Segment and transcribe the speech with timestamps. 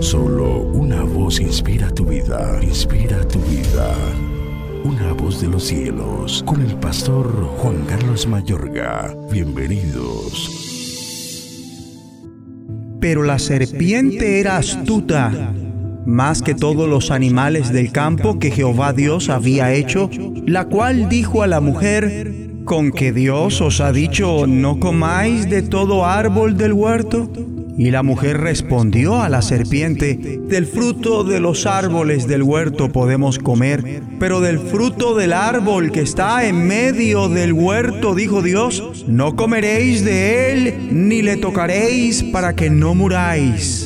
[0.00, 3.94] Solo una voz inspira tu vida, inspira tu vida.
[4.84, 7.26] Una voz de los cielos, con el pastor
[7.58, 9.14] Juan Carlos Mayorga.
[9.30, 10.50] Bienvenidos.
[13.00, 15.54] Pero la serpiente era astuta,
[16.04, 20.10] más que todos los animales del campo que Jehová Dios había hecho,
[20.46, 22.32] la cual dijo a la mujer,
[22.64, 27.30] ¿con que Dios os ha dicho, no comáis de todo árbol del huerto?
[27.78, 33.38] Y la mujer respondió a la serpiente, del fruto de los árboles del huerto podemos
[33.38, 39.36] comer, pero del fruto del árbol que está en medio del huerto, dijo Dios, no
[39.36, 43.85] comeréis de él, ni le tocaréis para que no muráis.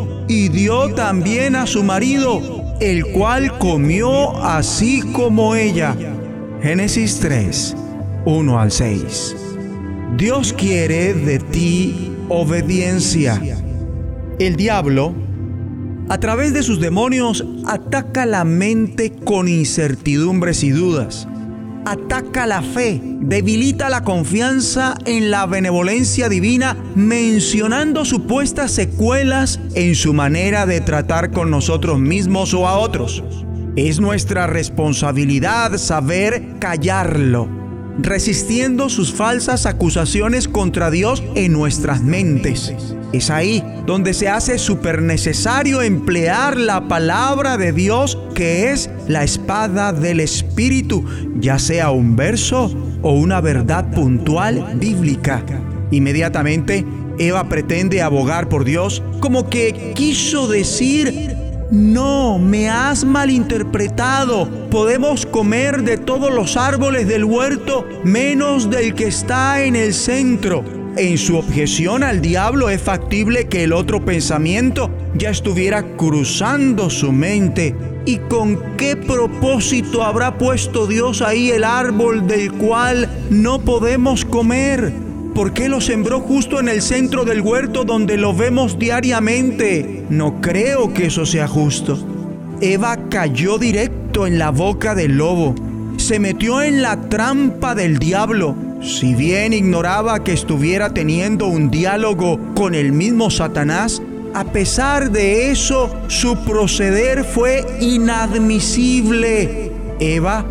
[0.31, 2.41] y dio también a su marido,
[2.79, 5.93] el cual comió así como ella.
[6.61, 7.75] Génesis 3,
[8.23, 9.35] 1 al 6.
[10.15, 13.41] Dios quiere de ti obediencia.
[14.39, 15.13] El diablo,
[16.07, 21.27] a través de sus demonios, ataca la mente con incertidumbres y dudas
[21.85, 30.13] ataca la fe, debilita la confianza en la benevolencia divina, mencionando supuestas secuelas en su
[30.13, 33.23] manera de tratar con nosotros mismos o a otros.
[33.75, 37.47] Es nuestra responsabilidad saber callarlo,
[37.99, 42.73] resistiendo sus falsas acusaciones contra Dios en nuestras mentes.
[43.13, 49.23] Es ahí donde se hace súper necesario emplear la palabra de Dios que es la
[49.23, 51.03] espada del Espíritu,
[51.39, 55.43] ya sea un verso o una verdad puntual bíblica.
[55.91, 56.85] Inmediatamente
[57.19, 61.35] Eva pretende abogar por Dios como que quiso decir,
[61.71, 64.47] no, me has malinterpretado.
[64.69, 70.63] Podemos comer de todos los árboles del huerto menos del que está en el centro.
[70.97, 77.13] En su objeción al diablo es factible que el otro pensamiento ya estuviera cruzando su
[77.13, 77.73] mente.
[78.05, 85.10] ¿Y con qué propósito habrá puesto Dios ahí el árbol del cual no podemos comer?
[85.35, 90.05] ¿Por qué lo sembró justo en el centro del huerto donde lo vemos diariamente?
[90.09, 91.97] No creo que eso sea justo.
[92.59, 95.55] Eva cayó directo en la boca del lobo.
[95.97, 102.39] Se metió en la trampa del diablo si bien ignoraba que estuviera teniendo un diálogo
[102.55, 104.01] con el mismo Satanás,
[104.33, 109.71] a pesar de eso, su proceder fue inadmisible.
[109.99, 110.45] Eva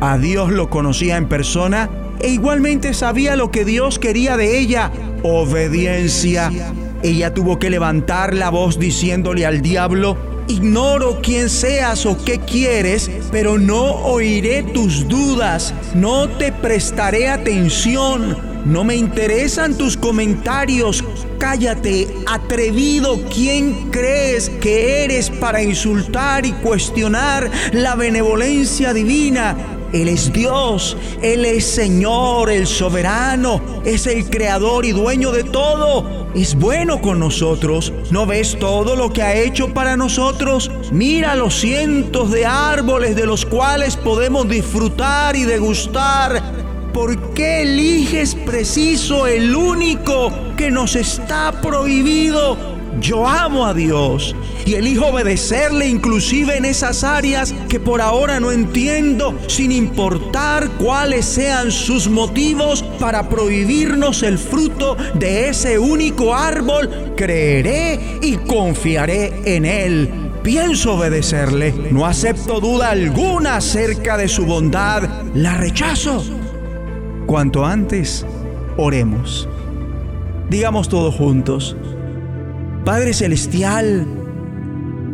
[0.00, 1.88] a Dios lo conocía en persona
[2.20, 4.90] e igualmente sabía lo que Dios quería de ella,
[5.22, 6.50] obediencia.
[7.02, 13.08] Ella tuvo que levantar la voz diciéndole al diablo, Ignoro quién seas o qué quieres,
[13.30, 21.04] pero no oiré tus dudas, no te prestaré atención, no me interesan tus comentarios.
[21.38, 29.56] Cállate, atrevido, ¿quién crees que eres para insultar y cuestionar la benevolencia divina?
[29.92, 36.28] Él es Dios, Él es Señor, el soberano, es el creador y dueño de todo.
[36.34, 37.92] Es bueno con nosotros.
[38.10, 40.70] ¿No ves todo lo que ha hecho para nosotros?
[40.92, 46.40] Mira los cientos de árboles de los cuales podemos disfrutar y degustar.
[46.92, 52.69] ¿Por qué eliges preciso el único que nos está prohibido?
[53.00, 58.52] Yo amo a Dios y elijo obedecerle inclusive en esas áreas que por ahora no
[58.52, 67.14] entiendo, sin importar cuáles sean sus motivos para prohibirnos el fruto de ese único árbol.
[67.16, 70.10] Creeré y confiaré en Él.
[70.42, 75.02] Pienso obedecerle, no acepto duda alguna acerca de su bondad,
[75.34, 76.22] la rechazo.
[77.26, 78.26] Cuanto antes,
[78.76, 79.48] oremos.
[80.50, 81.76] Digamos todos juntos.
[82.84, 84.06] Padre Celestial,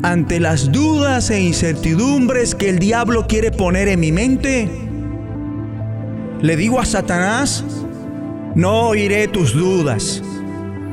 [0.04, 4.70] ante las dudas e incertidumbres que el diablo quiere poner en mi mente,
[6.40, 7.64] le digo a Satanás,
[8.54, 10.22] no oiré tus dudas,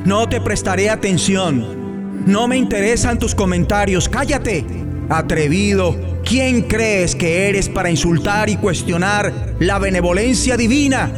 [0.04, 4.64] no te prestaré atención, no me interesan tus comentarios, cállate,
[5.08, 11.12] atrevido, ¿quién crees que eres para insultar y cuestionar la benevolencia divina?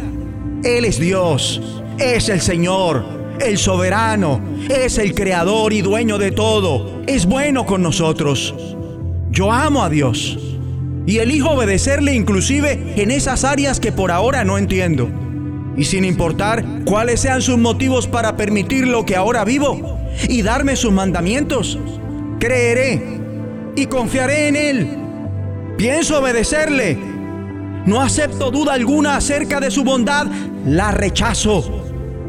[0.63, 7.03] Él es Dios, es el Señor el soberano, es el creador y dueño de todo.
[7.07, 8.55] Es bueno con nosotros.
[9.31, 10.39] Yo amo a Dios
[11.07, 15.09] y elijo obedecerle inclusive en esas áreas que por ahora no entiendo.
[15.77, 19.99] Y sin importar cuáles sean sus motivos para permitir lo que ahora vivo
[20.29, 21.79] y darme sus mandamientos,
[22.41, 23.21] creeré
[23.77, 24.99] y confiaré en Él.
[25.77, 26.97] Pienso obedecerle.
[27.85, 30.27] No acepto duda alguna acerca de su bondad.
[30.65, 31.86] La rechazo